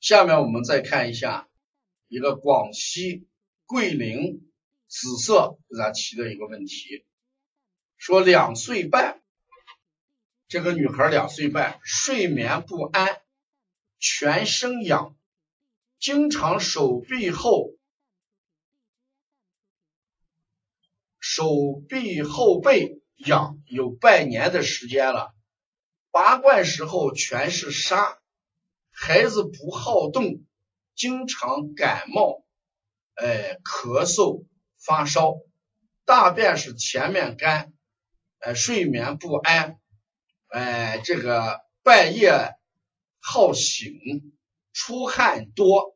[0.00, 1.48] 下面我们再看一下
[2.08, 3.26] 一个广西
[3.64, 4.50] 桂林
[4.86, 7.04] 紫色给他提的一个问题，
[7.96, 9.20] 说两岁半，
[10.46, 13.20] 这个女孩两岁半，睡眠不安，
[13.98, 15.16] 全身痒，
[15.98, 17.74] 经常手臂后
[21.18, 25.34] 手臂后背痒，有半年的时间了，
[26.12, 28.20] 拔罐时候全是沙。
[28.98, 30.42] 孩子不好动，
[30.94, 32.46] 经常感冒，
[33.14, 34.46] 哎，咳嗽、
[34.78, 35.34] 发烧，
[36.06, 37.74] 大便是前面干，
[38.38, 39.78] 哎，睡眠不安，
[40.48, 42.54] 哎，这个半夜
[43.20, 44.32] 好醒，
[44.72, 45.94] 出汗多，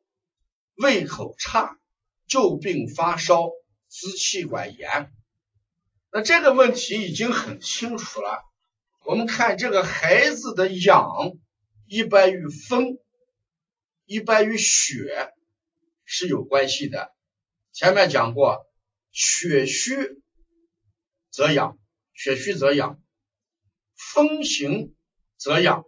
[0.75, 1.79] 胃口差，
[2.27, 3.49] 旧病发烧，
[3.89, 5.11] 支气管炎。
[6.13, 8.45] 那这个问题已经很清楚了。
[9.07, 11.33] 我们看这个孩子的痒。
[11.91, 13.01] 一般与风，
[14.07, 15.35] 一般与血
[16.05, 17.13] 是有关系的。
[17.73, 18.65] 前面讲过，
[19.11, 20.23] 血虚
[21.31, 21.77] 则痒，
[22.15, 23.03] 血虚则痒，
[23.97, 24.95] 风行
[25.37, 25.85] 则痒。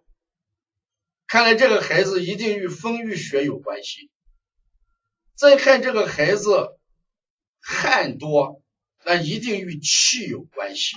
[1.28, 4.10] 看来这个孩子一定与风与血有关系。
[5.36, 6.80] 再看这个孩子
[7.60, 8.60] 汗多，
[9.04, 10.96] 那一定与气有关系。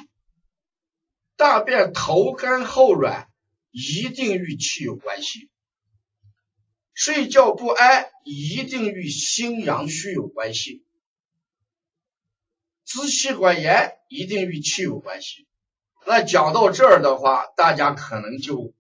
[1.35, 3.29] 大便头干后软。
[3.77, 5.49] 一定与气有关系，
[6.93, 10.85] 睡觉不安一定与心阳虚有关系，
[12.85, 15.45] 支气管炎一定与气有关系。
[16.07, 18.73] 那讲到这儿的话，大家可能就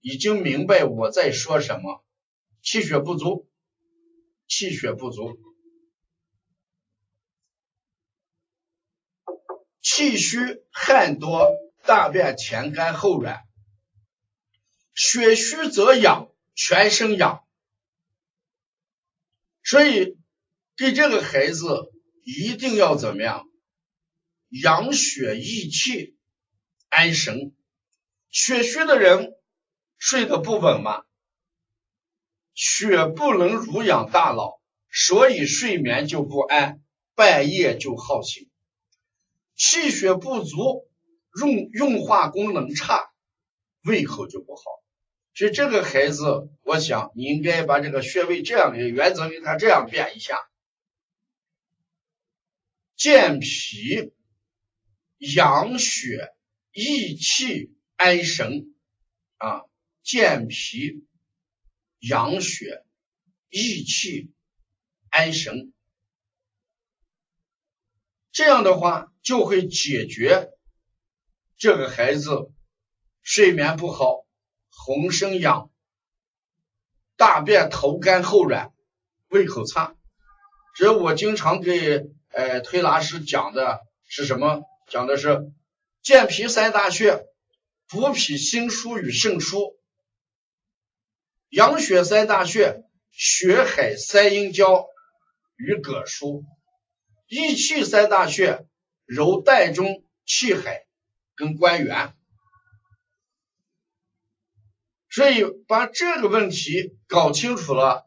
[0.00, 2.04] 已经明白我在说什么，
[2.62, 3.48] 气血不足，
[4.48, 5.38] 气血不足，
[9.80, 11.48] 气虚汗多，
[11.84, 13.44] 大便前干后软。
[14.94, 17.44] 血虚则痒，全身痒，
[19.62, 20.18] 所以
[20.76, 21.92] 给这个孩子
[22.24, 23.48] 一定要怎么样？
[24.50, 26.16] 养血益气，
[26.90, 27.54] 安神。
[28.30, 29.34] 血虚的人
[29.96, 31.04] 睡得不稳吗？
[32.54, 34.60] 血不能濡养大脑，
[34.90, 36.82] 所以睡眠就不安，
[37.14, 38.50] 半夜就好醒。
[39.54, 40.90] 气血不足，
[41.40, 43.10] 用运化功能差，
[43.84, 44.62] 胃口就不好。
[45.34, 50.36] 所以这个孩子，我想你应该把这个穴位这样的原则给他这样变一下：
[52.96, 54.12] 健脾、
[55.18, 56.34] 养血、
[56.72, 58.74] 益气、安神
[59.38, 59.62] 啊！
[60.02, 61.06] 健脾、
[62.00, 62.84] 养血、
[63.48, 64.32] 益气、
[65.10, 65.72] 安神，
[68.32, 70.50] 这样的话就会解决
[71.56, 72.52] 这个孩子
[73.22, 74.26] 睡眠不好。
[74.74, 75.70] 浑身痒，
[77.16, 78.72] 大便头干后软，
[79.28, 79.94] 胃口差。
[80.74, 84.62] 这我经常给呃推拿师讲的是什么？
[84.88, 85.52] 讲的是
[86.02, 87.26] 健脾三大穴，
[87.88, 89.76] 补脾心腧与肾腧；
[91.50, 94.86] 养血三大穴，血海三阴交
[95.56, 96.42] 与膈腧；
[97.28, 98.66] 益气三大穴，
[99.04, 100.86] 揉膻中、气海
[101.36, 102.14] 跟关元。
[105.12, 108.02] 所以把这个问题搞清楚了，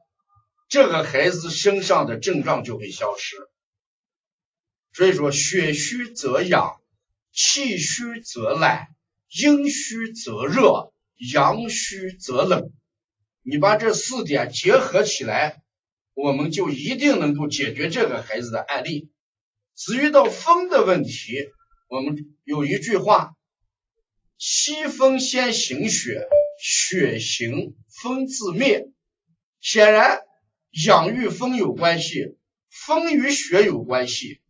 [0.67, 3.35] 这个孩子身上的症状就会消失。
[4.91, 6.81] 所以说，血虚则痒，
[7.31, 8.87] 气虚则懒，
[9.29, 10.93] 阴虚则热，
[11.31, 12.71] 阳虚则冷。
[13.43, 15.61] 你把这四点结合起来，
[16.15, 19.11] 我们就一定能够解决这个孩子的案例。
[19.75, 21.49] 至于到风的问题，
[21.87, 23.35] 我们有一句话：
[24.39, 26.27] 西风先行血。
[26.59, 28.87] 血行风自灭，
[29.59, 30.19] 显然
[30.85, 32.37] 养育风有关系，
[32.69, 34.41] 风与血有关系。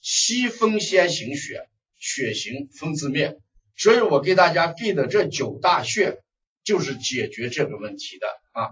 [0.00, 3.38] 西风先行血，血行风自灭。
[3.76, 6.22] 所以我给大家背的这九大穴，
[6.64, 8.70] 就是解决这个问题的啊。